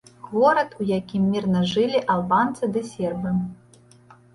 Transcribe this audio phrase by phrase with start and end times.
[0.29, 3.41] Горад, у якім мірна жылі албанцы ды сербы.